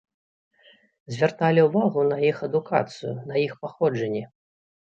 Звярталі 1.15 1.65
ўвагу 1.67 2.07
на 2.13 2.17
іх 2.31 2.37
адукацыю, 2.49 3.13
на 3.31 3.35
іх 3.45 3.53
паходжанне. 3.61 4.27